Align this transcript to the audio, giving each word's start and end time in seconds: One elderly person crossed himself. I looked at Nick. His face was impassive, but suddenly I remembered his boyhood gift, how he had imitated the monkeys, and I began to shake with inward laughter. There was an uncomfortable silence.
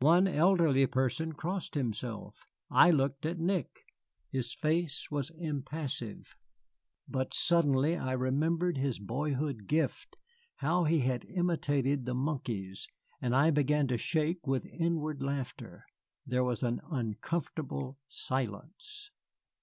One 0.00 0.28
elderly 0.28 0.86
person 0.86 1.32
crossed 1.32 1.74
himself. 1.74 2.46
I 2.68 2.90
looked 2.90 3.24
at 3.24 3.38
Nick. 3.38 3.86
His 4.28 4.52
face 4.52 5.10
was 5.10 5.30
impassive, 5.38 6.36
but 7.08 7.32
suddenly 7.32 7.96
I 7.96 8.12
remembered 8.12 8.76
his 8.76 8.98
boyhood 8.98 9.66
gift, 9.66 10.18
how 10.56 10.84
he 10.84 10.98
had 10.98 11.24
imitated 11.24 12.04
the 12.04 12.12
monkeys, 12.14 12.88
and 13.22 13.34
I 13.34 13.50
began 13.50 13.86
to 13.88 13.96
shake 13.96 14.46
with 14.46 14.66
inward 14.66 15.22
laughter. 15.22 15.86
There 16.26 16.44
was 16.44 16.62
an 16.62 16.82
uncomfortable 16.90 17.96
silence. 18.06 19.10